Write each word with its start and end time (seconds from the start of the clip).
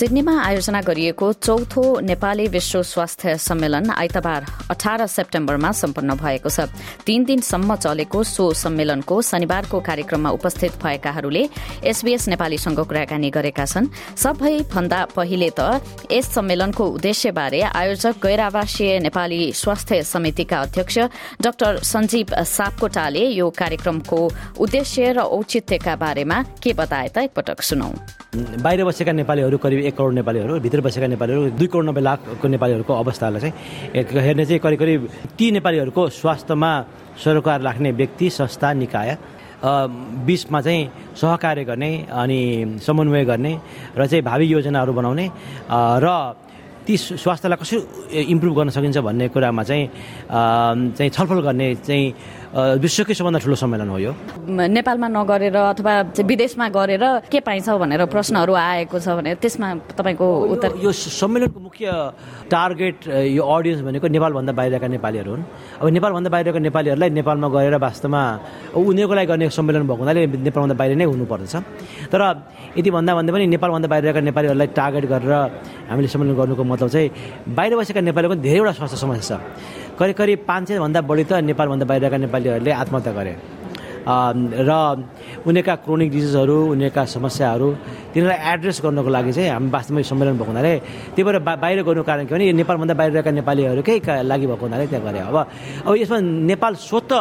सिडनीमा 0.00 0.32
आयोजना 0.40 0.80
गरिएको 0.80 1.26
चौथो 1.44 1.82
नेपाली 2.00 2.46
विश्व 2.48 2.82
स्वास्थ्य 2.82 3.36
सम्मेलन 3.38 3.90
आइतबार 3.92 4.44
अठार 4.72 5.06
सेप्टेम्बरमा 5.06 5.72
सम्पन्न 5.76 6.14
भएको 6.16 6.48
छ। 6.48 6.72
तीन 7.04 7.24
दिनसम्म 7.28 7.76
चलेको 7.76 8.22
सो 8.24 8.44
सम्मेलनको 8.56 9.20
शनिबारको 9.20 9.80
कार्यक्रममा 9.80 10.30
उपस्थित 10.30 10.80
भएकाहरूले 10.80 11.42
एसबीएस 11.84 12.28
नेपालीसँग 12.32 12.80
कुराकानी 12.80 13.30
गरेका 13.30 13.64
छन्। 13.66 13.92
सबैभन्दा 14.16 15.04
पहिले 15.12 15.50
त 15.52 15.84
यस 16.08 16.32
सम्मेलनको 16.32 16.84
उद्देश्यबारे 16.96 17.60
आयोजक 17.60 18.24
गैर 18.24 18.40
आवासीय 18.40 18.98
नेपाली 19.04 19.52
स्वास्थ्य 19.52 20.02
समितिका 20.08 20.60
अध्यक्ष 20.62 20.98
डाक्टर 21.44 21.84
सञ्जीव 21.84 22.40
सापकोटाले 22.48 23.26
यो 23.36 23.50
कार्यक्रमको 23.52 24.20
उद्देश्य 24.64 25.12
र 25.12 25.28
औचित्यका 25.28 25.96
बारेमा 26.00 26.42
के 26.56 26.72
बताए 26.72 27.08
त 27.12 27.28
एकपटक 27.28 27.60
सुनौ। 27.60 27.92
बाहिर 28.64 28.84
बसेका 28.84 29.12
नेपालीहरू 29.12 29.58
करिब 29.58 29.89
एक 29.90 29.96
करोड 29.96 30.14
नेपालीहरू 30.14 30.58
भित्र 30.60 30.80
बसेका 30.80 31.06
नेपालीहरू 31.06 31.50
दुई 31.58 31.66
करोड 31.66 31.84
नब्बे 31.88 32.00
लाखको 32.00 32.48
नेपालीहरूको 32.48 32.92
अवस्थालाई 32.94 33.40
चाहिँ 33.40 34.22
हेर्ने 34.26 34.44
चाहिँ 34.46 34.60
करिब 34.60 34.78
करिब 34.78 35.08
ती 35.36 35.50
नेपालीहरूको 35.52 36.08
स्वास्थ्यमा 36.20 36.72
सरोकार 37.18 37.60
राख्ने 37.60 37.92
व्यक्ति 37.92 38.30
संस्था 38.30 38.72
निकाय 38.78 39.16
बिचमा 39.62 40.60
चाहिँ 40.60 40.90
सहकार्य 41.14 41.64
गर्ने 41.64 41.92
अनि 42.12 42.78
समन्वय 42.80 43.24
गर्ने 43.24 43.52
र 43.98 44.06
चाहिँ 44.06 44.22
भावी 44.24 44.46
योजनाहरू 44.46 44.92
बनाउने 44.92 45.30
र 45.70 46.08
ती 46.86 46.96
स्वास्थ्यलाई 46.96 47.58
कसरी 47.62 47.78
इम्प्रुभ 48.32 48.54
गर्न 48.58 48.70
सकिन्छ 48.76 48.98
भन्ने 48.98 49.28
कुरामा 49.34 49.62
चाहिँ 49.62 49.84
चाहिँ 50.96 51.10
छलफल 51.10 51.40
गर्ने 51.46 51.68
चाहिँ 51.86 52.04
विश्वकै 52.82 53.14
सबभन्दा 53.14 53.38
ठुलो 53.38 53.56
सम्मेलन 53.62 53.88
हो 53.94 53.98
यो। 53.98 54.12
नेपालमा 54.48 55.08
नगरेर 55.08 55.56
अथवा 55.56 55.92
विदेशमा 56.26 56.66
गरेर 56.74 57.04
के 57.30 57.40
पाइन्छ 57.46 57.68
भनेर 57.78 58.04
प्रश्नहरू 58.10 58.52
आएको 58.54 58.98
छ 58.98 59.08
भने 59.14 59.34
त्यसमा 59.38 59.68
तपाईँको 59.94 60.26
उत्तर 60.54 60.70
यो 60.82 60.90
सम्मेलनको 60.90 61.58
मुख्य 61.60 61.86
टार्गेट 62.50 62.98
यो 63.38 63.42
अडियन्स 63.44 63.80
भनेको 63.86 64.06
नेपालभन्दा 64.10 64.52
बाहिरका 64.58 64.88
नेपालीहरू 64.98 65.30
हुन्। 65.30 65.44
अब 65.78 65.86
नेपालभन्दा 65.94 66.30
बाहिरका 66.34 66.58
नेपालीहरूलाई 66.58 67.10
नेपालमा 67.20 67.48
गएर 67.54 67.74
वास्तवमा 67.86 68.22
उनीहरूको 68.74 69.14
लागि 69.14 69.28
गर्ने 69.30 69.46
सम्मेलन 69.54 69.86
भएको 69.86 70.02
हुनाले 70.02 70.20
नेपालभन्दा 70.26 70.76
बाहिर 70.80 70.96
नै 70.98 71.06
हुनुपर्दछ। 71.06 71.54
तर 72.10 72.22
यति 72.78 72.90
भन्दा 72.90 73.14
भन्दा 73.14 73.30
पनि 73.30 73.46
नेपालभन्दा 73.46 73.88
बाहिरका 73.94 74.20
नेपालीहरूलाई 74.26 74.68
टार्गेट 74.74 75.04
गरेर 75.06 75.34
हामीले 75.90 76.08
सम्मेलन 76.08 76.34
गर्नुको 76.38 76.64
मतलब 76.64 76.88
चाहिँ 76.88 77.08
बाहिर 77.50 77.76
बसेका 77.76 78.00
नेपालीको 78.00 78.34
धेरैवटा 78.46 78.72
स्वास्थ्य 78.78 78.98
समस्या 79.02 79.38
छ। 79.38 79.42
करिब 79.98 80.14
करिब 80.16 80.38
पाँच 80.46 80.68
सयभन्दा 80.68 81.00
बढी 81.02 81.24
त 81.26 81.32
नेपालभन्दा 81.50 81.86
बाहिरका 81.90 82.16
नेपालीहरूले 82.30 82.72
आत्महत्या 82.72 83.12
गरे। 83.12 83.34
र 84.00 84.72
उनीहरूका 85.44 85.74
क्रोनिक 85.84 86.08
डिजिजहरू 86.10 86.56
उनीहरूका 86.72 87.04
समस्याहरू 87.04 87.68
तिनीहरूलाई 88.16 88.38
एड्रेस 88.52 88.80
गर्नको 88.80 89.10
लागि 89.12 89.32
चाहिँ 89.36 89.50
हामी 89.50 89.68
वास्तवमै 89.70 90.02
सम्मेलन 90.08 90.34
भएको 90.40 90.50
हुनाले 90.50 90.74
त्यही 91.14 91.24
भएर 91.26 91.38
बाहिर 91.44 91.78
गर्नुको 91.84 92.06
कारण 92.08 92.24
के 92.24 92.32
भने 92.34 92.52
नेपालभन्दा 92.64 92.94
बाहिरका 92.96 93.30
नेपालीहरूकै 93.40 93.96
लागि 94.24 94.46
भएको 94.46 94.64
हुनाले 94.64 94.86
त्यहाँ 94.88 95.04
गरे। 95.04 95.20
अब 95.20 95.36
अब 95.84 95.92
यसमा 96.00 96.18
नेपाल 96.48 96.74
स्वत 96.80 97.12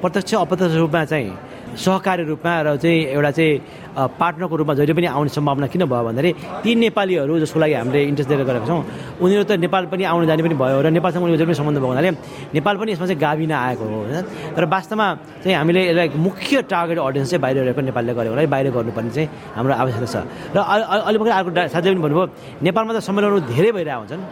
प्रत्यक्ष 0.00 0.34
अप्रत्यक्ष 0.34 0.76
रूपमा 0.80 1.04
चाहिँ 1.04 1.28
सहकारी 1.76 2.22
रूपमा 2.30 2.52
र 2.66 2.76
चाहिँ 2.82 2.98
एउटा 3.14 3.30
चाहिँ 3.30 3.52
पार्टनरको 3.94 4.54
रूपमा 4.56 4.74
जहिले 4.74 4.94
पनि 4.94 5.06
आउने 5.06 5.30
सम्भावना 5.30 5.66
किन 5.72 5.82
भयो 5.86 6.02
भन्दाखेरि 6.08 6.30
ती 6.62 6.70
नेपालीहरू 6.74 7.32
जसको 7.42 7.58
लागि 7.60 7.74
हामीले 7.74 8.00
इन्ट्रेस्ट 8.10 8.30
दिएर 8.30 8.42
गरेका 8.44 8.66
छौँ 8.66 8.80
उनीहरू 9.22 9.44
त 9.44 9.52
नेपाल 9.64 9.82
पनि 9.92 10.02
आउनु 10.10 10.24
जाने 10.26 10.42
पनि 10.42 10.54
भयो 10.54 10.78
र 10.82 10.90
नेपालसँग 10.90 11.22
उनीहरू 11.22 11.38
जहिले 11.38 11.50
पनि 11.50 11.58
सम्बन्ध 11.60 11.78
भएको 11.78 11.90
हुनाले 11.94 12.10
नेपाल 12.58 12.74
पनि 12.78 12.90
यसमा 12.92 13.06
चाहिँ 13.06 13.20
गाविन 13.20 13.52
आएको 13.52 13.84
हो 13.84 13.96
होइन? 14.02 14.18
तर 14.56 14.64
वास्तवमा 14.64 15.06
चाहिँ 15.42 15.56
हामीले 15.58 15.80
यसलाई 15.90 16.08
मुख्य 16.18 16.62
टार्गेट 16.72 16.98
अडियन्स 16.98 17.30
चाहिँ 17.30 17.42
बाहिर 17.42 17.56
रहेको 17.64 17.80
नेपालले 17.90 18.12
गरेको 18.18 18.32
होला 18.34 18.46
बाहिर 18.54 18.66
गर्नुपर्ने 18.74 19.10
चाहिँ 19.14 19.28
हाम्रो 19.56 19.74
आवश्यकता 19.74 20.08
छ। 20.10 20.16
र 20.54 20.58
अलिक 20.58 21.20
अर्को 21.22 21.50
साथीले 21.74 21.94
पनि 21.94 22.02
भन्नुभयो 22.02 22.24
नेपालमा 22.66 22.92
त 22.94 22.98
सम्मेलनहरू 23.08 23.38
धेरै 23.50 23.70
भइरहेको 23.76 24.00
हुन्छन्। 24.02 24.22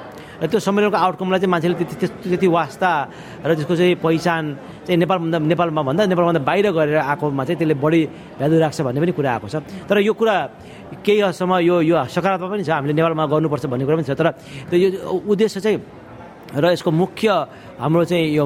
र 0.43 0.47
त्यो 0.51 0.59
सम्मेलनको 0.59 0.97
आउटकमलाई 0.99 1.39
चाहिँ 1.39 1.53
मान्छेले 1.55 1.75
त्यति 1.79 2.07
त्यति 2.35 2.49
वास्ता 2.51 2.91
र 3.47 3.51
त्यसको 3.55 3.75
चाहिँ 3.79 3.95
पहिचान 4.03 4.43
चाहिँ 4.87 4.99
नेपालभन्दा 4.99 5.39
नेपालमा 5.39 5.83
भन्दा 5.87 6.03
नेपालभन्दा 6.11 6.43
बाहिर 6.43 6.67
गरेर 6.75 6.99
आएकोमा 6.99 7.43
चाहिँ 7.47 7.59
त्यसले 7.63 7.75
बढी 7.79 8.01
भ्यालु 8.43 8.59
राख्छ 8.59 8.79
भन्ने 8.83 9.01
पनि 9.01 9.13
कुरा 9.15 9.31
आएको 9.39 9.47
छ। 9.49 9.63
तर 9.87 10.03
यो 10.03 10.13
कुरा 10.19 10.35
केही 11.07 11.21
हदसम्म 11.23 11.53
यो 11.63 11.77
यो 11.87 11.95
सकारात्मक 12.11 12.51
पनि 12.51 12.65
छ। 12.67 12.71
हामीले 12.75 12.93
नेपालमा 12.99 13.25
गर्नुपर्छ 13.31 13.65
भन्ने 13.71 13.85
कुरा 13.87 13.97
पनि 14.03 14.07
छ। 14.11 14.19
तर 14.19 14.29
त्यो 14.67 14.79
यो 14.83 14.89
उद्देश्य 15.31 15.61
चाहिँ 15.63 15.79
र 16.53 16.65
यसको 16.75 16.91
मुख्य 16.91 17.29
हाम्रो 17.81 18.05
चाहिँ 18.05 18.27
यो 18.35 18.45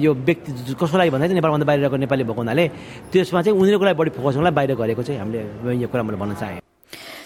यो 0.00 0.10
व्यक्ति 0.16 0.74
कसको 0.80 0.96
लागि 0.98 1.10
भन्दा 1.12 1.28
चाहिँ 1.28 1.38
नेपालभन्दा 1.38 1.66
बाहिरको 1.68 1.96
नेपाली 2.02 2.24
भएको 2.24 2.40
हुनाले 2.40 2.64
त्यसमा 3.12 3.40
चाहिँ 3.44 3.54
उनीहरूको 3.54 3.84
लागि 3.84 3.98
बढी 4.00 4.10
फोकस 4.16 4.34
हुनलाई 4.40 4.54
बाहिर 4.58 4.74
गरेको 4.74 5.02
चाहिँ 5.06 5.20
हामीले 5.20 5.76
यो 5.76 5.88
कुरा 5.92 6.02
मैले 6.02 6.18
भन्न 6.18 6.34
चाहेँ। 6.34 6.73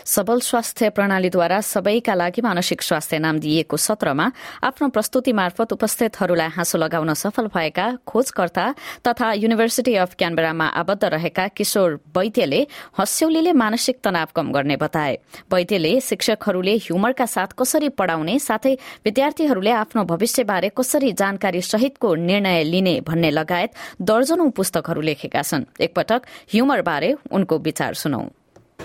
सबल 0.08 0.40
स्वास्थ्य 0.40 0.88
प्रणालीद्वारा 0.90 1.60
सबैका 1.60 2.14
लागि 2.14 2.40
मानसिक 2.42 2.82
स्वास्थ्य 2.82 3.18
नाम 3.18 3.38
दिइएको 3.38 3.76
सत्रमा 3.76 4.30
आफ्नो 4.64 4.88
प्रस्तुति 4.88 5.32
मार्फत 5.32 5.72
उपस्थितहरूलाई 5.72 6.48
हाँसो 6.48 6.78
लगाउन 6.78 7.12
सफल 7.14 7.46
भएका 7.52 7.86
खोजकर्ता 8.08 8.64
तथा 9.04 9.32
युनिभर्सिटी 9.34 9.94
अफ 9.94 10.14
क्यानबेरामा 10.18 10.66
आबद्ध 10.80 11.04
रहेका 11.04 11.46
किशोर 11.52 11.98
वैद्यले 12.16 12.60
हस्यौलीले 12.98 13.52
मानसिक 13.52 14.00
तनाव 14.04 14.28
कम 14.36 14.52
गर्ने 14.52 14.76
बताए। 14.78 15.18
वैद्यले 15.52 15.92
शिक्षकहरूले 16.00 16.76
ह्युमरका 16.78 17.26
साथ 17.26 17.52
कसरी 17.58 17.88
पढ़ाउने 18.00 18.38
साथै 18.38 18.74
विद्यार्थीहरूले 19.04 19.72
आफ्नो 19.82 20.04
भविष्यबारे 20.06 20.72
कसरी 20.78 21.12
जानकारी 21.20 21.60
सहितको 21.68 22.14
निर्णय 22.24 22.64
लिने 22.64 23.00
भन्ने 23.04 23.30
लगायत 23.30 23.76
दर्जनौं 24.08 24.50
पुस्तकहरू 24.56 25.00
लेखेका 25.02 25.42
छन्। 25.42 25.68
एकपटक 25.80 26.22
ह्युमरबारे 26.52 27.14
उनको 27.30 27.58
विचार 27.60 27.94
सुनौ। 27.94 28.24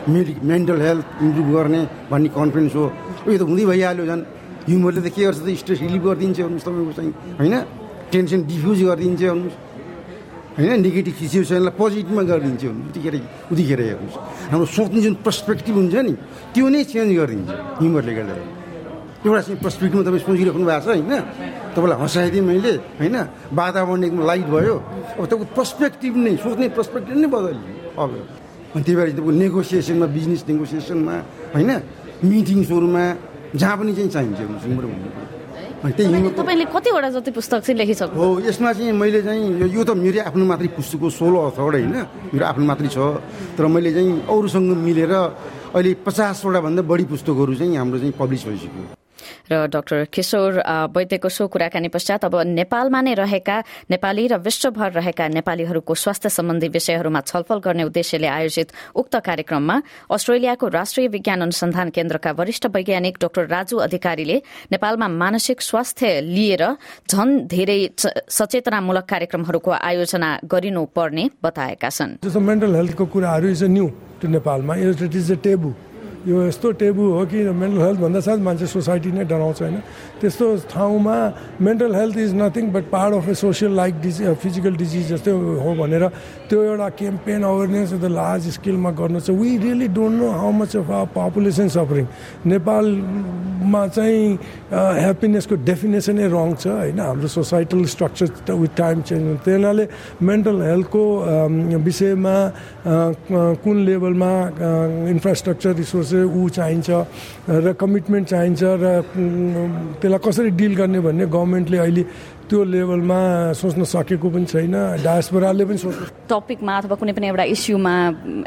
मेन्टल 0.03 0.81
हेल्थ 0.81 1.05
इम्प्रुभ 1.23 1.47
गर्ने 1.55 1.81
भन्ने 2.11 2.29
कन्फिडेन्स 2.35 2.75
हो। 2.75 2.85
यो 3.27 3.37
त 3.39 3.41
हुँदै 3.47 3.65
भइहाल्यो 3.71 4.03
झन्। 4.03 4.21
ह्युमरले 4.67 4.99
त 4.99 5.07
के 5.15 5.21
गर्छ 5.23 5.39
त? 5.39 5.47
स्ट्रेस 5.63 5.79
रिलिभ 5.87 6.03
गरिदिन्छ 6.03 6.37
हेर्नुहोस् 6.43 6.65
तपाईँको 6.67 6.93
चाहिँ 6.99 7.11
होइन? 7.39 7.55
टेन्सन 8.11 8.39
डिफ्युज 8.43 8.79
गरिदिन्छ 8.83 9.21
हेर्नुहोस्। 9.23 9.55
होइन? 10.59 10.71
नेगेटिभ 10.83 11.15
सिचुएसनलाई 11.23 11.73
पोजिटिभमा 11.79 12.23
गरिदिन्छ 12.27 12.63
उतिखेर 12.91 13.15
उतिखेर 13.47 13.79
हेर्नुहोस्। 13.79 14.15
हाम्रो 14.51 14.67
सोच्ने 14.75 14.99
जुन 15.07 15.15
पर्सपेक्टिभ 15.23 15.75
हुन्छ 15.79 15.95
नि 15.95 16.13
त्यो 16.51 16.65
नै 16.67 16.83
चेन्ज 16.83 17.11
गरिदिन्छ 17.15 17.51
ह्युमरले 17.79 18.13
गर्दा। 18.17 18.35
एउटा 19.23 19.41
चाहिँ 19.47 19.59
पर्सपेक्टिभमा 19.63 20.03
तपाईँ 20.03 20.23
सोचिराख्नु 20.27 20.65
भएको 20.67 20.83
छ 20.83 20.87
होइन? 20.91 21.13
तपाईँलाई 21.75 21.97
हँसाइदिएँ 22.03 22.43
मैले 22.43 22.73
होइन? 22.99 23.15
वातावरण 23.55 24.03
एकदम 24.03 24.19
लाइट 24.27 24.47
भयो। 24.51 24.75
अब 25.15 25.23
तपाईँको 25.31 25.45
पर्सपेक्टिभ 25.55 26.13
नै 26.27 26.33
सोच्ने 26.43 26.65
पर्सपेक्टिभ 26.75 27.15
नै 27.23 27.27
बदलियो। 27.31 27.71
अब 28.03 28.11
अनि 28.73 28.83
त्यही 28.83 28.95
भएर 28.97 29.09
नेगोसिएसनमा 29.43 30.05
बिजनेस 30.17 30.41
नेगोसिएसनमा 30.49 31.15
होइन? 31.53 31.71
मिटिङ्सहरूमा 32.25 33.03
जहाँ 33.53 33.75
पनि 33.77 33.91
चाहिँ 33.93 34.09
चाहिन्छ 34.09 34.39
हिउँदो 34.65 34.87
अनि 35.83 35.93
त्यही 35.93 36.29
तपाईँले 36.39 36.65
कतिवटा 36.73 37.09
जति 37.15 37.31
पुस्तक 37.37 37.59
चाहिँ 37.67 37.77
लेखिसक्नु 37.77 38.15
हो 38.15 38.39
यसमा 38.47 38.71
चाहिँ 38.73 38.91
मैले 38.95 39.21
चाहिँ 39.27 39.67
यो 39.67 39.83
त 39.83 39.91
मेरो 39.99 40.19
आफ्नो 40.31 40.43
मात्रै 40.47 40.69
पुस्तक 40.79 40.99
हो 41.03 41.09
सोह्र 41.11 41.35
होइन? 41.59 41.95
मेरो 42.31 42.45
आफ्नो 42.51 42.65
मात्रै 42.65 42.87
छ। 42.87 42.97
तर 43.59 43.67
मैले 43.67 43.91
चाहिँ 43.91 44.11
अरूसँग 44.31 44.69
मिलेर 44.79 45.13
अहिले 45.75 45.91
पचासवटा 46.07 46.59
भन्दा 46.65 46.81
बढी 46.87 47.03
पुस्तकहरू 47.13 47.53
चाहिँ 47.59 47.75
हाम्रो 47.77 47.97
चाहिँ 47.99 48.13
पब्लिस 48.15 48.41
भइसक्यो। 48.47 49.02
र 49.51 49.67
डाक्टर 49.67 50.05
किशोर 50.13 50.51
वैद्यको 50.95 51.29
सो 51.29 51.47
कुराकानी 51.47 51.87
पश्चात 51.87 52.25
अब 52.25 52.35
नेपालमा 52.47 53.01
नै 53.01 53.13
रहेका 53.13 53.57
नेपाली 53.91 54.27
र 54.27 54.37
विश्वभर 54.39 54.91
रहेका 54.93 55.27
नेपालीहरूको 55.29 55.93
स्वास्थ्य 55.95 56.29
सम्बन्धी 56.29 56.67
विषयहरूमा 56.69 57.21
छलफल 57.21 57.59
गर्ने 57.59 57.83
उद्देश्यले 57.83 58.27
आयोजित 58.27 58.71
उक्त 58.95 59.15
कार्यक्रममा 59.19 59.75
अस्ट्रेलियाको 60.11 60.67
राष्ट्रिय 60.69 61.07
विज्ञान 61.07 61.41
अनुसन्धान 61.41 61.89
केन्द्रका 61.89 62.31
वरिष्ठ 62.31 62.65
वैज्ञानिक 62.75 63.17
डाक्टर 63.21 63.47
राजु 63.47 63.77
अधिकारीले 63.77 64.41
नेपालमा 64.71 65.07
मानसिक 65.07 65.61
स्वास्थ्य 65.61 66.21
लिएर 66.23 66.63
झन 67.11 67.47
धेरै 67.47 67.79
सचेतनामूलक 67.99 69.05
कार्यक्रमहरूको 69.05 69.71
आयोजना 69.71 70.29
गरिनुपर्ने 70.45 71.29
बताएका 71.43 71.89
छन्। 71.89 72.17
मेन्टल 72.43 72.75
हेल्थको 72.75 73.05
कुराहरू 73.05 73.47
इज 73.49 73.63
न्यू 73.75 73.87
टु 74.21 74.27
नेपालमा 74.27 74.75
इट 74.75 75.15
इज 75.15 75.31
अ 75.31 75.35
टेबु 75.43 75.73
यो 76.23 76.41
यस्तो 76.47 76.71
टेबु 76.79 77.03
हो 77.03 77.25
कि 77.27 77.39
मेन्टल 77.51 77.81
हेल्थ 77.83 77.99
भन्दा 77.99 78.19
साथ 78.23 78.39
मान्छे 78.39 78.67
सोसाइटी 78.71 79.11
नै 79.11 79.23
डराउँछ 79.27 79.61
होइन। 79.61 79.75
त्यस्तो 80.23 80.45
ठाउँमा 80.71 81.15
mental 81.59 81.95
health 81.95 82.17
is 82.17 82.33
nothing 82.39 82.71
but 82.71 82.83
part 82.87 83.13
of 83.15 83.27
a 83.29 83.33
social 83.35 83.75
like 83.75 83.99
disease 84.01 84.39
physical 84.39 84.75
disease 84.79 85.11
जस्तै 85.11 85.31
हो 85.35 85.73
भनेर 85.75 86.07
त्यो 86.47 86.63
एउटा 86.63 86.89
क्याम्पेन 86.95 87.43
अवेरनेस 87.43 87.93
द 87.99 88.05
लार्ज 88.15 88.47
स्केलमा 88.55 88.91
गर्नु 88.95 89.19
छ। 89.19 89.35
We 89.35 89.57
really 89.67 89.87
don't 89.91 90.15
know 90.21 90.29
how 90.31 90.51
much 90.63 90.75
of 90.79 90.91
our 90.91 91.07
population 91.11 91.67
suffering 91.75 92.05
नेपालमा 92.47 93.83
चाहिँ 93.87 94.23
ह्याप्पिनेसको 94.71 95.55
डेफिनेसनै 95.67 96.27
रङ 96.31 96.55
छ 96.55 96.67
होइन। 96.71 96.99
हाम्रो 97.03 97.27
societal 97.35 97.83
structure 97.95 98.53
with 98.63 98.73
time 98.79 99.01
change 99.11 99.23
हुन्छ। 99.27 99.43
त्यही 99.43 99.57
हुनाले 99.59 99.87
मेन्टल 100.23 100.61
हेल्थको 100.71 101.03
विषयमा 101.83 102.35
कुन 103.59 103.77
लेभलमा 103.85 104.31
इन्फ्रास्ट्रक्चर 105.11 105.75
रिसोर्स 105.83 106.11
ऊ 106.13 106.41
चाहिन्छ 106.57 106.89
र 107.49 107.73
कमिटमेन्ट 107.73 108.25
चाहिन्छ 108.27 108.61
र 108.63 108.85
त्यसलाई 110.01 110.21
कसरी 110.27 110.49
डिल 110.59 110.73
गर्ने 110.75 110.99
भन्ने 111.07 111.25
गभर्मेन्टले 111.25 111.77
अहिले 111.77 112.03
त्यो 112.49 112.59
लेभलमा 112.63 113.19
सोच्न 113.55 113.83
सकेको 113.83 114.27
पनि 114.29 114.45
छैन 114.45 114.75
डायस्पोराले 115.03 115.63
पनि 115.65 115.77
सोच्नु 115.83 116.05
टपिकमा 116.29 116.73
अथवा 116.77 116.95
कुनै 117.01 117.13
पनि 117.17 117.27
एउटा 117.31 117.45
इस्युमा 117.55 117.95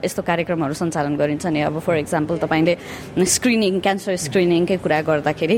यस्तो 0.05 0.23
कार्यक्रमहरू 0.31 0.75
सञ्चालन 0.83 1.15
गरिन्छ 1.17 1.47
नि 1.47 1.61
अब 1.69 1.79
फर 1.81 1.97
इक्जाम्पल 2.05 2.37
तपाईँले 2.45 2.75
स्क्रिनिङ 3.35 3.81
क्यान्सर 3.81 4.15
स्क्रिनिङकै 4.27 4.77
कुरा 4.85 5.01
गर्दाखेरि। 5.09 5.57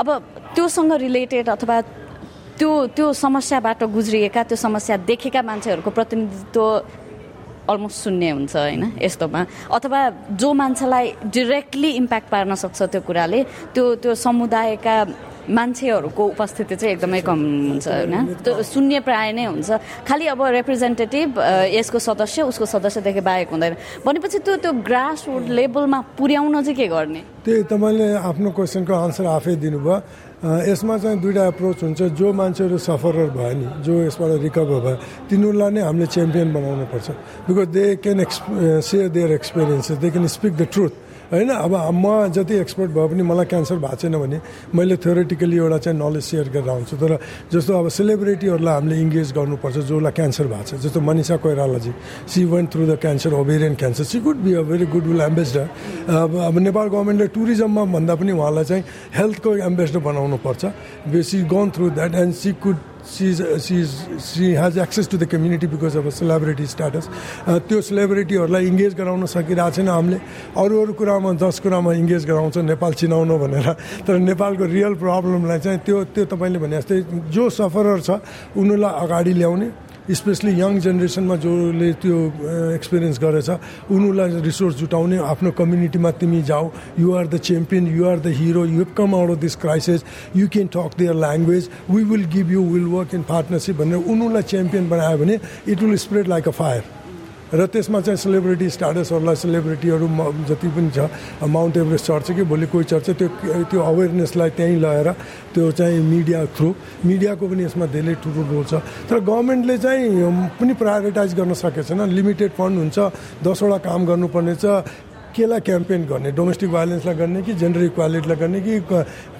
अब 0.00 0.08
त्योसँग 0.54 0.92
रिलेटेड 1.06 1.48
अथवा 1.48 1.76
त्यो 2.58 2.70
त्यो 2.96 3.06
समस्याबाट 3.24 3.80
गुज्रिएका 3.96 4.42
त्यो 4.50 4.56
समस्या 4.66 4.96
देखेका 5.06 5.42
मान्छेहरूको 5.50 5.90
प्रतिनिधित्व 5.98 6.62
अलमोस्ट 7.68 8.04
शून्य 8.04 8.30
हुन्छ 8.30 8.56
होइन 8.56 8.84
यस्तोमा। 9.02 9.40
अथवा 9.70 10.00
जो 10.40 10.52
मान्छेलाई 10.52 11.06
डिरेक्टली 11.32 11.90
इम्प्याक्ट 12.02 12.28
पार्न 12.30 12.54
सक्छ 12.54 12.82
त्यो 12.82 13.00
कुराले 13.06 13.42
त्यो 13.74 13.84
त्यो 14.02 14.14
समुदायका 14.14 14.96
मान्छेहरूको 15.48 16.24
उपस्थिति 16.28 16.76
चाहिँ 16.76 16.92
एकदमै 16.94 17.20
कम 17.24 17.40
हुन्छ 17.40 17.88
होइन। 17.88 18.14
त्यो 18.44 18.52
शून्य 18.68 19.00
प्राय 19.00 19.32
नै 19.32 19.44
हुन्छ। 19.48 19.70
खालि 20.04 20.26
अब 20.28 20.40
रिप्रेजेन्टेटिभ 20.60 21.28
यसको 21.72 21.98
सदस्य 21.98 22.42
उसको 22.52 22.64
सदस्यदेखि 22.68 23.20
बाहेक 23.24 23.48
हुँदैन। 23.48 23.74
भनेपछि 24.04 24.38
त्यो 24.44 24.56
त्यो 24.60 24.72
ग्रास 24.84 25.24
रुट 25.28 25.48
लेभलमा 25.48 26.00
पुर्याउन 26.20 26.52
चाहिँ 26.52 26.76
के 26.76 26.86
गर्ने? 26.92 27.20
त्यही 27.44 27.62
तपाईँले 27.64 28.08
आफ्नो 28.28 28.50
क्वेसनको 28.52 28.92
आन्सर 28.92 29.24
आफै 29.24 29.56
दिनुभयो। 29.56 29.96
यसमा 30.38 30.94
चाहिँ 31.02 31.18
दुइटा 31.18 31.42
एप्रोच 31.50 31.82
हुन्छ। 31.82 32.00
जो 32.14 32.26
मान्छेहरू 32.30 32.78
सफरर 32.78 33.30
भयो 33.34 33.54
नि 33.58 33.66
जो 33.82 33.92
यसबाट 34.06 34.30
रिकभर 34.46 34.80
भयो 34.86 34.96
तिनीहरूलाई 35.26 35.70
नै 35.74 35.82
हामीले 35.82 36.06
च्याम्पियन 36.14 36.48
बनाउनुपर्छ। 36.54 37.08
Because 37.46 37.68
they 37.74 37.84
can 37.98 38.18
ex 38.22 38.36
share 38.86 39.08
their 39.10 39.30
experiences 39.34 39.96
they 39.98 40.08
can 40.14 40.26
speak 40.30 40.52
the 40.54 40.62
truth 40.70 40.92
होइन 41.32 41.50
अब 41.50 41.74
म 41.92 42.32
जति 42.32 42.54
एक्सपर्ट 42.56 42.90
भए 42.90 43.06
पनि 43.08 43.22
मलाई 43.22 43.46
क्यान्सर 43.52 43.76
भएको 43.84 43.96
छैन 44.00 44.16
भने 44.16 44.40
मैले 44.74 44.96
थ्योरेटिकली 44.96 45.56
एउटा 45.56 45.78
चाहिँ 45.78 45.98
नलेज 45.98 46.24
सेयर 46.24 46.48
गरेर 46.48 46.68
आउँछु। 46.68 46.96
तर 46.96 47.12
जस्तो 47.52 47.72
अब 47.78 47.88
सेलिब्रिटीहरूलाई 47.88 48.74
हामीले 48.74 48.96
इङ्गेज 49.00 49.32
गर्नुपर्छ 49.36 49.76
जसलाई 49.76 50.12
क्यान्सर 50.18 50.46
भएको 50.48 50.64
छ। 50.64 50.80
जस्तो 50.88 51.00
Manisha 51.00 51.36
Koirala ji 51.44 51.92
she 52.32 52.44
went 52.48 52.68
through 52.72 52.86
the 52.88 52.96
cancer 53.04 53.32
ovarian 53.44 53.74
cancer 53.76 54.04
she 54.08 54.20
could 54.24 54.36
be 54.40 54.52
a 54.54 54.62
very 54.72 54.86
good 54.88 55.04
will 55.04 55.20
ambassador 55.20 55.66
अब 56.16 56.36
अब 56.48 56.58
नेपाल 56.58 56.86
गभर्मेन्टले 56.88 57.26
टुरिज्ममा 57.36 57.84
भन्दा 57.92 58.14
पनि 58.16 58.32
उहाँलाई 58.32 58.64
चाहिँ 58.64 58.84
हेल्थको 59.16 59.56
एम्बेसडर 59.68 60.00
बनाउनु 60.08 60.36
पर्छ 60.40 60.62
she 61.28 61.42
gone 61.52 61.70
through 61.76 61.90
that 61.92 62.14
and 62.14 62.34
she 62.34 62.52
could 62.64 62.76
sees 63.06 63.38
sees 63.62 63.88
she 64.20 64.44
has 64.58 64.78
access 64.78 65.08
to 65.08 65.16
the 65.18 65.24
community 65.30 65.66
because 65.70 65.96
of 65.96 66.06
celebrity 66.18 66.66
status 66.66 67.06
त्यो 67.68 67.78
सेलिब्रिटीहरूलाई 67.80 68.66
इङ्गेज 68.66 68.92
गराउन 68.98 69.26
सकिरहेको 69.26 69.70
छैन 69.76 69.88
हामीले। 69.88 70.18
अरू 70.58 70.74
अरू 70.82 70.92
कुरामा 70.98 71.32
दस 71.38 71.56
कुरामा 71.62 71.92
इङ्गेज 72.02 72.22
गराउँछ 72.26 72.56
नेपाल 72.68 72.92
चिनाउनु 73.00 73.38
भनेर। 73.38 73.68
तर 74.06 74.14
नेपालको 74.18 74.64
रियल 74.64 74.94
प्रब्लमलाई 74.98 75.58
चाहिँ 75.64 75.78
त्यो 75.86 75.96
त्यो 76.14 76.24
तपाईँले 76.32 76.58
भने 76.58 76.76
जस्तै 76.82 76.98
जो 77.30 77.44
सफरर 77.48 78.00
छ 78.00 78.10
उनीहरूलाई 78.58 78.92
अगाडि 79.04 79.32
ल्याउने 79.40 79.68
स्पेसली 80.08 80.52
यङ 80.60 80.78
जेनेरेसनमा 80.80 81.36
जसले 81.44 81.92
त्यो 82.02 82.16
एक्सपिरियन्स 82.74 83.18
गरेछ 83.20 83.48
उनीहरूलाई 83.92 84.40
रिसोर्स 84.42 84.76
जुटाउने 84.78 85.18
आफ्नो 85.32 85.50
कम्युनिटीमा 85.58 86.10
तिमी 86.20 86.42
जाऊ 86.50 86.70
you 86.98 87.12
are 87.14 87.26
the 87.26 87.40
champion 87.48 87.86
you 87.96 88.04
are 88.08 88.18
the 88.18 88.32
hero 88.40 88.64
you 88.66 88.84
come 88.98 89.14
out 89.14 89.30
of 89.30 89.38
this 89.40 89.56
crisis 89.64 90.04
you 90.36 90.48
can 90.54 90.66
talk 90.76 90.98
their 90.98 91.14
language 91.24 91.68
we 91.90 92.04
will 92.12 92.24
give 92.36 92.52
you 92.52 92.62
will 92.68 92.86
work 92.94 93.14
in 93.14 93.22
partnership 93.32 93.76
भनेर 93.82 94.12
उनीहरूलाई 94.14 94.48
च्याम्पियन 94.54 94.88
बनायो 94.88 95.18
भने 95.18 95.38
it 95.68 95.82
will 95.82 95.96
spread 96.06 96.28
like 96.28 96.48
a 96.48 96.56
fire 96.62 96.97
र 97.48 97.66
त्यसमा 97.66 98.00
चाहिँ 98.00 98.18
celebrity 98.18 98.68
स्टाटसहरूलाई 98.70 99.36
सेलिब्रिटीहरू 99.36 100.06
जति 100.48 100.68
पनि 100.68 100.90
छ 100.92 100.98
माउन्ट 101.48 101.76
एभरेस्ट 101.76 102.06
चढ्छ 102.06 102.28
कि 102.36 102.42
भोलि 102.44 102.66
कोही 102.68 102.84
चढ्छ 102.84 103.08
त्यो 103.10 103.28
त्यो 103.70 103.80
अवेरनेसलाई 103.80 104.50
त्यहीँ 104.52 104.78
लगेर 104.80 105.08
त्यो 105.54 105.70
चाहिँ 105.72 106.00
मिडिया 106.04 106.44
थ्रु 106.56 106.68
मिडियाको 107.08 107.44
पनि 107.48 107.64
यसमा 107.64 107.86
धेरै 107.88 108.14
ठुलो 108.20 108.42
रोल 108.52 108.64
छ। 108.68 108.74
तर 109.08 109.20
गभर्मेन्टले 109.24 109.76
चाहिँ 109.78 110.04
पनि 110.60 110.72
प्रायोरिटाइज 110.76 111.34
गर्न 111.40 111.52
सकेको 111.56 111.82
छैन। 111.88 112.00
लिमिटेड 112.12 112.50
फन्ड 112.52 112.76
हुन्छ 112.78 112.98
दसवटा 113.40 113.78
काम 113.80 114.00
गर्नुपर्ने 114.06 114.54
छ 114.54 114.84
केलाई 115.34 115.60
क्याम्पेन 115.60 116.04
गर्ने 116.06 116.30
डोमेस्टिक 116.32 116.70
भाइलेन्सलाई 116.70 117.14
गर्ने 117.14 117.42
कि 117.42 117.52
जेन्डर 117.54 117.82
इक्वालिटीलाई 117.84 118.36
गर्ने 118.36 118.60
कि 118.60 118.74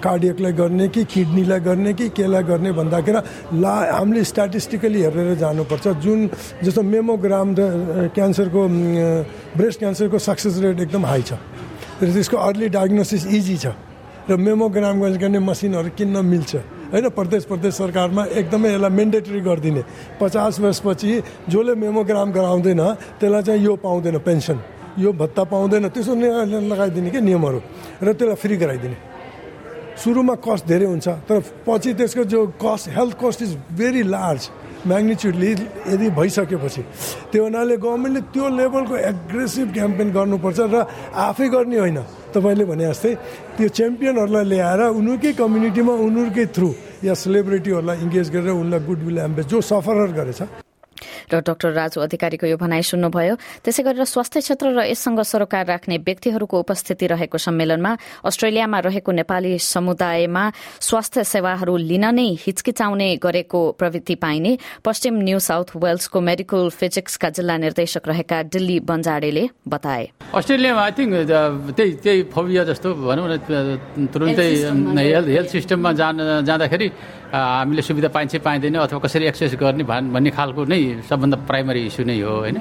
कार्डियकलाई 0.03 0.53
गर्ने 0.53 0.87
कि 0.87 1.03
किडनीलाई 1.05 1.59
गर्ने 1.59 1.93
कि 1.93 2.09
केलाई 2.09 2.43
गर्ने 2.43 2.71
भन्दाखेरि 2.71 3.19
ला 3.59 3.73
हामीले 3.91 4.23
स्ट्याटिस्टिकली 4.23 5.01
हेरेर 5.01 5.35
जानुपर्छ। 5.37 5.87
जुन 6.03 6.19
जस्तो 6.63 6.81
मेमोग्राम 6.83 7.47
द 7.55 7.59
क्यान्सरको 8.15 8.61
ब्रेस्ट 9.57 9.79
क्यान्सरको 9.79 10.17
सक्सेस 10.19 10.57
रेट 10.63 10.79
एकदम 10.79 11.05
हाई 11.05 11.21
छ। 11.21 11.33
र 11.99 12.07
त्यसको 12.13 12.37
अर्ली 12.37 12.67
डायग्नोसिस 12.69 13.27
इजी 13.27 13.57
छ। 13.57 13.75
र 14.29 14.37
मेमोग्राम 14.37 14.95
गर्ने 15.19 15.39
मसिनहरू 15.41 15.89
किन्न 15.97 16.25
मिल्छ। 16.25 16.55
होइन 16.89 17.09
प्रदेश 17.13 17.43
प्रदेश 17.45 17.73
सरकारमा 17.75 18.23
एकदमै 18.39 18.69
यसलाई 18.73 18.89
मेन्डेटरी 18.89 19.41
गरिदिने। 19.41 19.81
पचास 20.21 20.59
वर्षपछि 20.59 21.11
जसले 21.49 21.73
मेमोग्राम 21.75 22.29
गराउँदैन 22.31 22.81
त्यसलाई 23.19 23.41
चाहिँ 23.43 23.61
यो 23.65 23.75
पाउँदैन 23.77 24.17
पेन्सन 24.21 24.57
यो 24.99 25.11
भत्ता 25.15 25.43
पाउँदैन 25.47 25.87
त्यसो 25.95 26.13
लगाइदिने 26.15 27.09
कि 27.09 27.21
नियमहरू? 27.21 27.59
र 28.03 28.07
त्यसलाई 28.13 28.35
फ्री 28.35 28.55
गराइदिने। 28.61 28.97
सुरुमा 29.99 30.35
कस्ट 30.39 30.63
धेरै 30.67 30.87
हुन्छ 30.91 31.07
तर 31.27 31.39
पछि 31.67 31.91
त्यसको 31.99 32.23
जो 32.23 32.39
cost 32.55 32.85
health 32.95 33.13
cost 33.19 33.39
is 33.41 33.51
very 33.75 34.03
large 34.07 34.41
magnitudely 34.87 35.51
यदि 35.91 36.07
भइसकेपछि। 36.15 36.81
त्यो 37.31 37.43
हुनाले 37.43 37.75
गभर्मेन्टले 37.83 38.21
त्यो 38.31 38.45
लेभलको 38.59 38.95
एग्रेसिभ 38.95 39.67
क्याम्पेन 39.75 40.09
गर्नुपर्छ 40.15 40.59
र 40.71 40.75
आफै 41.11 41.47
गर्ने 41.51 41.77
होइन। 41.83 41.99
तपाईँले 42.31 42.63
भने 42.63 42.85
जस्तै 42.87 43.11
त्यो 43.59 43.67
च्याम्पियनहरूलाई 43.75 44.45
ल्याएर 44.51 44.81
उनीहरूकै 44.95 45.31
कम्युनिटीमा 45.35 45.93
उनीहरूकै 46.07 46.45
थ्रु 46.55 46.69
या 47.03 47.13
सेलिब्रिटीहरूलाई 47.19 47.97
इङ्गेज 48.03 48.27
गरेर 48.31 48.55
उनलाई 48.55 48.79
गुड 48.87 48.99
विल 49.03 49.17
एम्बेस 49.27 49.45
जो 49.51 49.59
सफरर 49.59 50.11
गरेछ। 50.15 50.41
र 51.31 51.41
डाक्टर 51.45 51.71
राजु 51.71 52.01
अधिकारीको 52.01 52.45
यो 52.47 52.57
भनाइ 52.57 52.81
सुन्नुभयो। 52.81 53.35
त्यसै 53.63 53.83
गरेर 53.83 54.03
स्वास्थ्य 54.03 54.39
क्षेत्र 54.41 54.65
र 54.73 54.79
यससँग 54.89 55.21
सरोकार 55.21 55.65
राख्ने 55.65 55.97
व्यक्तिहरूको 56.01 56.55
उपस्थिति 56.59 57.05
रहेको 57.07 57.37
सम्मेलनमा 57.37 57.91
अस्ट्रेलियामा 58.25 58.79
रहेको 58.79 59.11
नेपाली 59.11 59.53
समुदायमा 59.59 60.43
स्वास्थ्य 60.81 61.23
सेवाहरू 61.23 61.73
लिन 61.77 62.05
नै 62.15 62.27
हिचकिचाउने 62.39 63.09
गरेको 63.23 63.59
प्रवृत्ति 63.79 64.15
पाइने 64.15 64.51
पश्चिम 64.85 65.13
न्यू 65.21 65.39
साउथ 65.39 65.69
वेल्सको 65.77 66.19
मेडिकल 66.21 66.69
फिजिक्सका 66.69 67.29
जिल्ला 67.29 67.57
निर्देशक 67.57 68.07
रहेका 68.07 68.37
दिल्ली 68.53 68.79
बन्जाडेले 68.89 69.43
बताए। 69.67 70.03
अस्ट्रेलियामा 70.33 70.81
आई 70.81 70.91
थिङ्क 70.97 71.13
त्यही 71.77 71.91
त्यही 72.03 72.21
फोबिया 72.33 72.63
जस्तो 72.69 72.87
भनौँ 73.05 73.27
न 73.29 74.07
तुरुन्तै 74.09 74.49
हेल्थ 74.49 75.27
हेल्थ 75.29 75.49
सिस्टममा 75.49 75.91
जान 75.93 76.15
जाँदाखेरि 76.45 76.87
हामीले 77.29 77.81
सुविधा 77.81 78.09
पाइन्छ 78.09 78.35
पाइँदैन 78.41 78.75
अथवा 78.81 78.99
कसरी 79.05 79.25
एक्सेस 79.29 79.53
गर्ने 79.61 79.83
भान- 79.85 80.09
भन्ने 80.13 80.29
खालको 80.33 80.65
नै 80.65 81.05
सबभन्दा 81.19 81.37
प्राइमरी 81.51 81.81
इस्यु 81.91 82.03
नै 82.07 82.15
हो 82.23 82.31
होइन? 82.47 82.57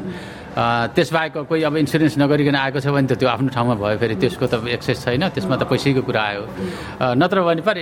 त्यसबाहेक 0.58 1.46
कोही 1.46 1.62
अब 1.62 1.76
इन्सुरेन्स 1.86 2.18
नगरिकन 2.18 2.56
आएको 2.58 2.78
छ 2.82 2.90
भने 2.90 3.06
त 3.06 3.14
त्यो 3.14 3.28
आफ्नो 3.30 3.48
ठाउँमा 3.54 3.74
भयो 3.78 3.96
फेरि 4.02 4.14
त्यसको 4.18 4.46
त 4.50 4.66
एक्सेस 4.66 4.98
छैन 5.06 5.30
त्यसमा 5.30 5.54
त 5.54 5.62
पैसैको 5.70 6.02
कुरा 6.02 6.22
आयो। 6.22 6.42
नत्र 7.14 7.38
भने 7.46 7.62
पर 7.62 7.76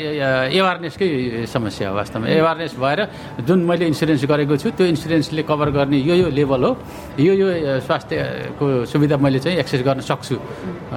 एवारनेसकै 0.53 1.09
समस्या 1.49 1.89
हो 1.89 1.95
वास्तवमा। 1.97 2.27
एवारनेस 2.37 2.73
भएर 2.77 3.01
जुन 3.49 3.59
मैले 3.65 3.85
इन्सुरेन्स 3.97 4.23
गरेको 4.29 4.55
छु 4.61 4.69
त्यो 4.77 4.87
इन्सुरेन्सले 4.93 5.43
कभर 5.49 5.69
गर्ने 5.73 5.99
यो 6.05 6.15
यो 6.21 6.29
लेभल 6.29 6.63
हो। 6.69 6.71
यो 7.17 7.33
यो 7.33 7.49
स्वास्थ्यको 7.81 8.85
सुविधा 8.93 9.17
मैले 9.25 9.39
चाहिँ 9.41 9.57
एक्सेस 9.65 9.81
गर्न 9.81 10.01
सक्छु। 10.05 10.37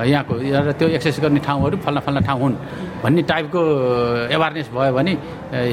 यहाँको 0.04 0.34
र 0.36 0.72
त्यो 0.76 0.88
एक्सेस 1.00 1.20
गर्ने 1.24 1.40
ठाउँहरू 1.40 1.78
फल्ना 1.80 2.02
फल्ना 2.04 2.22
ठाउँ 2.28 2.40
हुन् 2.44 2.56
भन्ने 3.04 3.22
टाइपको 3.24 3.62
एवारनेस 4.36 4.68
भयो 4.76 4.92
भने 4.92 5.14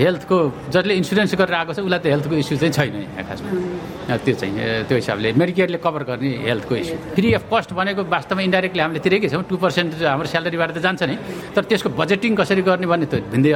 हेल्थको 0.06 0.36
जसले 0.70 0.94
इन्सुरेन्स 1.02 1.34
गरेर 1.34 1.54
आएको 1.66 1.72
छ 1.74 1.78
उसलाई 1.82 1.98
त 1.98 2.06
हेल्थको 2.14 2.34
इस्यु 2.38 2.56
चाहिँ 2.62 2.72
छैन 2.78 2.94
यहाँ 2.94 3.24
खासमा। 3.26 3.50
त्यो 4.22 4.34
चाहिँ 4.38 4.54
त्यो 4.86 4.96
हिसाबले 5.02 5.32
मेडिकेयरले 5.34 5.78
कभर 5.82 5.95
गर्ने 6.02 6.30
हेल्थको 6.44 6.74
इस्यु 6.76 6.96
फ्री 7.16 7.28
अफ 7.38 7.44
कस्ट 7.52 7.70
भनेको 7.72 8.02
वास्तवमा 8.04 8.42
इन्डाइरेक्टली 8.42 8.82
हामीले 8.82 9.00
तिरेकै 9.00 9.28
छौँ. 9.32 9.42
टू 9.48 9.56
पर्सेन्ट 9.56 9.90
हाम्रो 10.02 10.28
स्यालेरीबाट 10.28 10.70
त 10.76 10.78
जान्छ 10.84 11.02
नि। 11.08 11.16
तर 11.56 11.62
त्यसको 11.64 11.88
बजेटिङ 11.96 12.32
कसरी 12.36 12.62
गर्ने 12.62 12.86
भन्ने 12.86 13.06
त 13.06 13.24
भिन्दै 13.32 13.52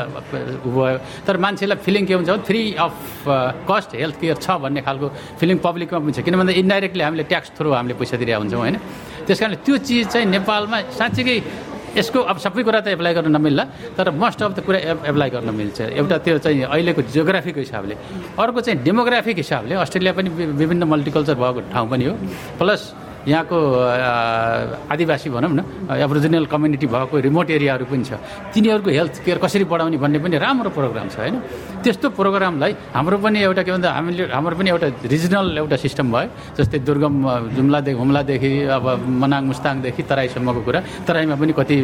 भयो। 0.65 0.99
तर 1.27 1.37
मान्छेलाई 1.37 1.79
फिलिङ 1.85 2.03
के 2.07 2.15
हुन्छ 2.15 2.31
भने 2.31 2.45
free 2.49 2.63
of 2.81 2.97
cost 3.69 3.91
health 4.01 4.17
care 4.21 4.37
छ 4.41 4.49
भन्ने 4.63 4.81
खालको 4.81 5.07
फिलिङ 5.41 5.57
पब्लिकमा 5.61 5.99
पनि 6.01 6.13
छ 6.13 6.21
किन 6.25 6.37
भन्दा 6.41 6.53
इन्डाइरेक्टली 6.57 7.03
हामीले 7.05 7.25
ट्याक्स 7.29 7.51
थ्रु 7.59 7.69
हामीले 7.73 7.95
पैसा 8.01 8.17
दिरहेको 8.17 8.41
हुन्छौँ 8.43 8.61
होइन? 8.61 8.77
त्यस 9.27 9.39
कारण 9.41 9.55
त्यो 9.63 9.77
चिज 9.85 10.07
चाहिँ 10.09 10.27
नेपालमा 10.27 10.79
साँच्चीकै 10.97 11.39
यसको 11.97 12.21
अब 12.21 12.39
सबै 12.39 12.63
कुरा 12.63 12.81
त 12.81 12.89
एप्लाई 12.89 13.15
गर्न 13.15 13.37
नमिल्ला 13.37 13.65
तर 13.97 14.11
मोस्ट 14.11 14.43
अफ 14.43 14.53
द 14.53 14.61
कुरा 14.61 14.79
एप- 14.79 15.05
एप्लाई 15.07 15.31
गर्न 15.31 15.55
मिल्छ। 15.55 15.81
एउटा 15.81 16.19
त्यो 16.19 16.39
चाहिँ 16.39 16.63
अहिलेको 16.63 17.03
जियोग्राफीको 17.03 17.61
हिसाबले। 17.61 17.95
अर्को 18.39 18.61
चाहिँ 18.61 18.83
डेमोग्राफिक 18.83 19.37
हिसाबले 19.37 19.75
अस्ट्रेलिया 19.75 20.13
पनि 20.13 20.29
विभिन्न 20.31 20.85
मल्टिकल्चर 20.85 21.35
भएको 21.35 21.61
ठाउँ 21.73 21.91
पनि 21.91 22.05
हो। 22.05 22.15
प्लस 22.59 22.95
यहाँको 23.27 23.59
आदिवासी 24.93 25.29
भनौँ 25.31 25.53
न 25.53 25.61
एब्रोजिनल 25.93 26.47
कम्युनिटी 26.49 26.87
भएको 26.87 27.15
रिमोट 27.29 27.51
एरियाहरू 27.51 27.85
पनि 27.85 28.05
छ। 28.05 28.17
तिनीहरूको 28.55 28.91
हेल्थ 28.91 29.15
केयर 29.25 29.39
कसरी 29.45 29.65
बढाउने 29.69 29.97
भन्ने 30.01 30.19
पनि 30.25 30.37
राम्रो 30.41 30.71
प्रोग्राम 30.73 31.09
छ 31.13 31.17
होइन? 31.21 31.37
त्यस्तो 31.85 32.07
प्रोग्रामलाई 32.17 32.73
हाम्रो 32.97 33.17
पनि 33.21 33.39
एउटा 33.45 33.63
के 33.63 33.71
भन्दा 33.77 33.89
हामीले 33.93 34.25
हाम्रो 34.33 34.57
पनि 34.57 34.69
एउटा 34.73 34.89
रिजनल 35.05 35.47
एउटा 35.61 35.77
सिस्टम 35.85 36.07
भयो 36.13 36.29
जस्तै 36.57 36.79
दुर्गम 36.81 37.15
जुम्लादेखि 37.57 37.99
हुम्लादेखि 38.01 38.51
अब 38.77 38.85
मनाङ 39.23 39.43
मुस्ताङदेखि 39.53 40.03
तराईसम्मको 40.11 40.61
कुरा। 40.67 40.81
तराईमा 41.09 41.35
पनि 41.41 41.53
कति 41.59 41.77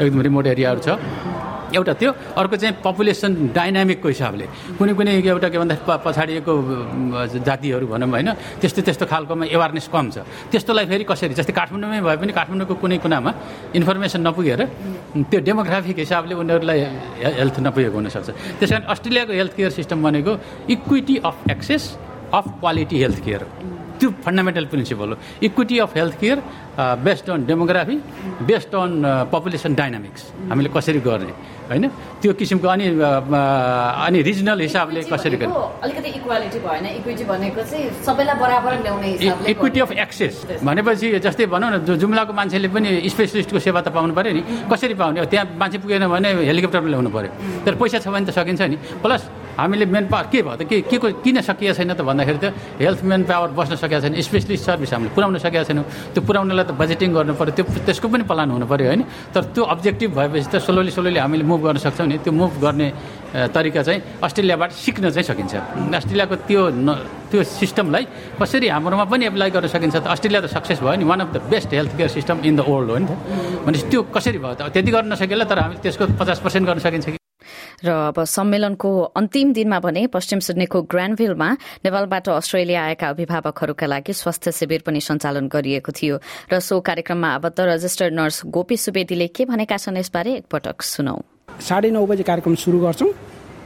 एकदम 0.00 0.20
रिमोट 0.26 0.46
एरियाहरू 0.46 0.80
छ। 0.84 0.88
एउटा 1.74 1.92
त्यो 2.00 2.10
अर्को 2.36 2.56
चाहिँ 2.56 2.74
पपुलेसन 2.84 3.30
डाइनामिकको 3.56 4.08
हिसाबले। 4.08 4.46
कुनै 4.78 4.92
कुनै 4.94 5.12
एउटा 5.24 5.48
के 5.48 5.58
भन्दा 5.58 5.74
पछाडिएको 6.06 6.52
जातिहरू 7.42 7.86
भनौँ 7.86 8.08
होइन 8.08 8.28
त्यस्तो 8.60 8.80
त्यस्तो 8.86 9.06
खालकोमा 9.06 9.44
एवारनेस 9.50 9.86
कम 9.88 10.06
छ। 10.10 10.16
त्यस्तोलाई 10.50 10.86
फेरि 10.86 11.04
कसरी 11.10 11.34
जस्तै 11.34 11.52
काठमाडौँमै 11.52 12.00
भए 12.06 12.16
पनि 12.22 12.32
काठमाडौँको 12.38 12.74
कुनै 12.82 12.98
कुनामा 13.04 13.30
इन्फर्मेसन 13.78 14.20
नपुगेर 14.26 14.60
त्यो 15.30 15.38
डेमोग्राफिक 15.40 15.98
हिसाबले 15.98 16.34
उनीहरूलाई 16.34 16.80
हेल्थ 17.40 17.56
नपुगेको 17.66 17.96
हुनसक्छ। 17.96 18.28
त्यस 18.60 18.70
कारण 18.70 18.84
अस्ट्रेलियाको 18.92 19.32
हेल्थ 19.32 19.52
केयर 19.56 19.70
सिस्टम 19.78 19.98
भनेको 20.02 20.32
equity 20.70 21.16
of 21.24 21.36
access 21.50 21.82
of 22.34 22.46
quality 22.60 22.96
health 23.02 23.18
care 23.24 23.42
त्यो 24.00 24.10
फन्डामेन्टल 24.24 24.64
प्रिन्सिपल 24.72 25.08
हो। 25.10 25.16
Equity 25.42 25.76
of 25.84 25.96
health 25.96 26.14
care 26.20 26.38
based 27.06 27.26
on 27.30 27.40
demography 27.46 27.96
based 28.48 28.74
on 28.74 28.92
population 29.32 29.74
dynamics 29.74 30.22
हामीले 30.50 30.68
कसरी 30.76 31.00
गर्ने 31.00 31.34
होइन? 31.66 31.84
त्यो 32.22 32.32
किसिमको 32.38 32.68
अनि 32.68 32.86
अनि 34.06 34.18
रिजनल 34.22 34.60
हिसाबले 34.60 35.00
कसरी 35.10 35.36
गर्ने? 35.36 35.54
अलिकति 35.82 36.08
इक्वालिटी 36.20 36.58
भएन। 36.66 36.86
इक्विटी 37.00 37.24
भनेको 37.24 37.62
चाहिँ 37.70 37.90
सबैलाई 38.06 38.36
बराबर 38.38 38.72
ल्याउने 38.82 39.08
इक्विटी 39.52 39.80
अफ 39.80 39.92
एक्सेस 40.04 40.34
भनेपछि 40.62 41.06
जस्तै 41.26 41.46
भनौँ 41.50 41.70
न 41.74 41.96
जुम्लाको 41.98 42.32
मान्छेले 42.38 42.68
पनि 42.68 42.88
स्पेसलिस्टको 43.08 43.58
सेवा 43.58 43.80
त 43.80 43.88
पाउनु 43.96 44.14
पऱ्यो 44.14 44.32
नि। 44.36 44.42
कसरी 44.70 44.94
पाउने 44.94 45.26
त्यहाँ 45.26 45.46
मान्छे 45.58 45.78
पुगेन 45.82 46.06
भने 46.06 46.28
हेलिकप्टरमा 46.44 46.88
ल्याउनु 46.92 47.10
पऱ्यो। 47.10 47.30
तर 47.66 47.74
पैसा 47.80 47.98
छ 47.98 48.06
भने 48.14 48.26
त 48.28 48.30
सकिन्छ 48.30 48.62
नि। 48.62 48.76
प्लस 49.02 49.22
हामीले 49.56 49.86
मेन 49.88 50.06
पावर 50.12 50.26
के 50.32 50.42
भयो 50.42 50.56
त? 50.56 50.62
के 50.68 50.76
के 50.84 50.96
को 51.00 51.08
किन 51.24 51.40
सकिएको 51.40 51.74
छैन 51.74 51.92
त 51.96 52.00
भन्दाखेरि 52.04 52.38
त 52.38 52.46
हेल्थ 52.80 53.00
मेन 53.04 53.22
पावर 53.24 53.50
बस्न 53.56 53.74
सकेको 53.80 54.00
छैन 54.04 54.14
स्पेसलिस्ट 54.20 54.64
सर्भिस 54.64 54.92
हामीले 54.92 55.10
पुऱ्याउन 55.16 55.38
सकेका 55.40 55.64
छैनौँ। 55.64 55.84
त्यो 56.14 56.20
पुऱ्याउनलाई 56.22 56.64
त 56.68 56.72
बजेटिङ 56.76 57.10
गर्नु 57.16 57.34
पऱ्यो 57.40 57.52
त्यो 57.56 57.64
त्यसको 57.88 58.06
पनि 58.08 58.24
प्लान 58.28 58.48
हुनु 58.52 58.66
पऱ्यो 58.68 58.86
होइन। 58.86 59.02
तर 59.32 59.42
त्यो 59.56 59.62
अब्जेक्टिभ 59.64 60.10
भएपछि 60.12 60.48
त 60.52 60.56
स्लोली 60.60 60.90
स्लोली 60.92 61.18
हामीले 61.18 61.44
मुभ 61.44 61.60
गर्न 61.64 61.78
सक्छौँ 61.80 62.06
नि। 62.06 62.16
त्यो 62.20 62.32
मुभ 62.32 62.52
गर्ने 62.60 62.88
तरिका 63.52 63.82
चाहिँ 63.82 64.00
अस्ट्रेलियाबाट 64.22 64.70
सिक्न 64.72 65.04
चाहिँ 65.10 65.26
सकिन्छ। 65.28 65.54
अस्ट्रेलियाको 65.92 66.34
त्यो 66.48 66.62
त्यो 67.26 67.42
सिस्टमलाई 67.42 68.04
कसरी 68.40 68.68
हाम्रोमा 68.70 69.04
पनि 69.12 69.24
एप्लाई 69.32 69.50
गर्न 69.50 69.66
सकिन्छ 69.66 69.96
त 69.96 70.06
अस्ट्रेलिया 70.06 70.40
त 70.40 70.48
सक्सेस 70.52 70.80
भयो 70.80 70.96
नि। 71.00 71.04
One 71.04 71.20
of 71.26 71.28
the 71.34 71.36
best 71.50 71.70
health 71.74 71.92
care 71.96 72.10
system 72.16 72.36
in 72.44 72.56
the 72.56 72.60
world 72.64 72.88
हो 72.90 72.96
नि 72.96 73.06
त। 73.08 73.12
भनेपछि 73.66 73.86
त्यो 73.90 74.00
कसरी 74.14 74.38
भयो 74.38 74.54
त? 74.56 74.70
त्यति 74.72 74.90
गर्न 74.94 75.12
नसकेला 75.12 75.44
तर 75.44 75.58
हामी 75.58 75.76
त्यसको 75.82 76.04
पचास 76.16 76.38
पर्सेन्ट 76.40 76.64
गर्न 76.70 76.80
सकिन्छ 76.80 77.06
कि? 77.12 77.25
र 77.84 77.88
अब 78.10 78.24
सम्मेलनको 78.24 78.90
अन्तिम 79.16 79.52
दिनमा 79.52 79.78
भने 79.80 80.06
पश्चिम 80.06 80.38
सिडनीको 80.40 80.82
ग्रान्डभिलमा 80.82 81.48
नेपालबाट 81.84 82.28
अस्ट्रेलिया 82.28 82.84
आएका 82.84 83.08
अभिभावकहरूका 83.08 83.86
लागि 83.86 84.12
स्वास्थ्य 84.12 84.52
शिविर 84.52 84.82
पनि 84.86 85.00
सञ्चालन 85.00 85.48
गरिएको 85.48 85.92
थियो। 85.92 86.16
र 86.52 86.60
सो 86.60 86.80
कार्यक्रममा 86.80 87.28
आबद्ध 87.34 87.60
रजिस्टर्ड 87.60 88.14
नर्स 88.14 88.42
गोपी 88.46 88.76
सुवेदीले 88.76 89.28
के 89.28 89.44
भनेका 89.44 89.76
छन् 89.76 89.96
यसबारे 89.96 90.34
एकपटक 90.36 90.82
सुनौ। 90.82 91.16
साढे 91.60 91.90
नौ 91.90 92.06
बजे 92.06 92.22
कार्यक्रम 92.22 92.54
सुरु 92.54 92.78
गर्छौँ। 92.78 93.10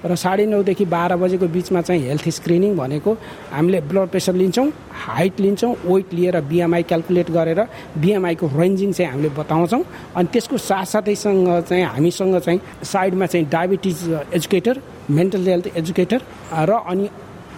र 0.00 0.14
साढे 0.16 0.46
नौदेखि 0.46 0.84
बाह्र 0.84 1.16
बजेको 1.16 1.46
बिचमा 1.52 1.80
चाहिँ 1.82 2.02
हेल्थ 2.08 2.28
स्क्रिनिङ 2.28 2.76
भनेको 2.76 3.12
हामीले 3.52 3.80
ब्लड 3.84 4.08
प्रेसर 4.08 4.34
लिन्छौँ 4.34 4.66
हाइट 5.06 5.40
लिन्छौँ 5.40 5.72
वेट 5.84 6.14
लिएर 6.14 6.40
बिएमआई 6.40 6.82
क्यालकुलेट 6.88 7.30
गरेर 7.30 7.60
बिएमआईको 8.00 8.46
रेन्जिङ 8.56 8.92
चाहिँ 8.92 9.10
हामीले 9.12 9.28
बताउँछौँ। 9.36 9.82
अनि 10.16 10.28
त्यसको 10.32 10.56
साथसाथैसँग 10.56 11.48
चाहिँ 11.68 11.84
हामीसँग 11.84 12.38
चाहिँ 12.38 12.60
साइडमा 12.84 13.26
चाहिँ 13.26 13.46
diabetes 13.48 13.98
educator 14.34 14.80
mental 15.10 15.48
health 15.48 15.66
educator 15.76 16.20
र 16.64 16.72
अनि 16.88 17.08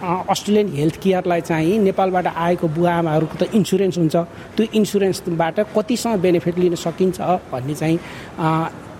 अस्ट्रेलियन 0.03 0.69
हेल्थ 0.75 0.97
केयरलाई 1.03 1.41
चाहिँ 1.41 1.79
नेपालबाट 1.79 2.27
आएको 2.27 2.69
बुवा 2.75 2.93
आमाहरूको 2.93 3.37
त 3.39 3.55
इन्सुरेन्स 3.55 3.99
हुन्छ। 3.99 4.17
त्यो 4.59 4.67
इन्सुरेन्सबाट 4.75 5.61
कतिसम्म 5.77 6.17
बेनिफिट 6.19 6.59
लिन 6.59 6.75
सकिन्छ 6.75 7.21
भन्ने 7.53 7.75
चाहिँ 7.75 7.99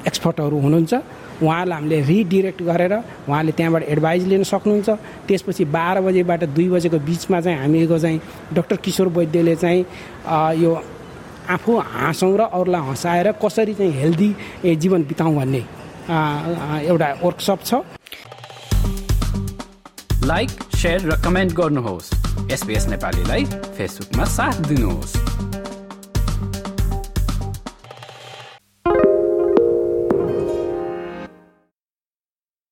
एक्सपर्टहरू 0.07 0.59
हुनुहुन्छ। 0.63 0.95
उहाँहरूलाई 1.43 1.79
हामीले 1.79 2.01
रिडिरेक्ट 2.07 2.63
गरेर 2.63 2.93
उहाँले 3.29 3.53
त्यहाँबाट 3.53 3.83
एडभाइस 3.83 4.23
लिन 4.31 4.43
सक्नुहुन्छ। 4.45 4.91
त्यसपछि 5.29 5.65
बाह्र 5.67 6.01
बजेबाट 6.01 6.45
दुई 6.55 6.69
बजेको 6.69 6.99
बिचमा 6.99 7.41
चाहिँ 7.41 7.59
हामीको 7.59 7.99
चाहिँ 7.99 8.21
डक्टर 8.55 8.77
किशोर 8.85 9.09
वैद्यले 9.19 9.55
चाहिँ 9.57 9.81
यो 10.63 10.73
आफू 11.51 11.79
हाँसौँ 11.79 12.37
र 12.39 12.41
अरूलाई 12.49 12.83
हँसाएर 12.89 13.33
कसरी 13.43 13.75
चाहिँ 13.75 13.93
हेल्दी 13.93 14.31
जीवन 14.77 15.03
बिताउँ 15.11 15.35
भन्ने 15.37 15.63
एउटा 16.87 17.09
वर्कसप 17.23 17.59
छ। 17.65 17.75
लाइक 20.25 20.51
सेयर 20.79 21.01
र 21.11 21.21
कमेन्ट 21.25 21.53
गर्नुहोस्। 21.53 22.11
एसपिएस 22.53 22.87
नेपालीलाई 22.89 23.45
फेसबुकमा 23.77 24.25
साथ 24.25 24.57
दिनुहोस्। 24.69 25.13